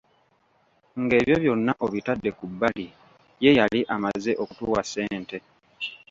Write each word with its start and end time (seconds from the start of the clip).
Ng'ebyo 1.01 1.35
byonna 1.43 1.73
obitadde 1.85 2.29
ku 2.37 2.45
bbali, 2.51 2.87
ye 3.43 3.51
yali 3.59 3.79
amaze 3.95 4.31
okutuwa 4.43 4.81
ssente. 4.85 5.37